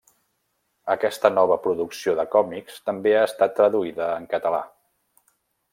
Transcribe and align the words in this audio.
Aquesta 0.93 1.31
nova 1.33 1.57
producció 1.65 2.15
de 2.21 2.25
còmics 2.37 2.81
també 2.91 3.15
ha 3.19 3.23
estat 3.29 3.55
traduïda 3.61 4.13
en 4.23 4.29
català. 4.37 4.63